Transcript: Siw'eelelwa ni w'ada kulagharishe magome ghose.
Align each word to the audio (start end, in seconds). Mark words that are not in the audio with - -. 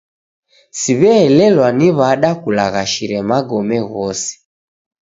Siw'eelelwa 0.79 1.67
ni 1.77 1.89
w'ada 1.97 2.29
kulagharishe 2.41 3.19
magome 3.29 3.77
ghose. 3.89 4.31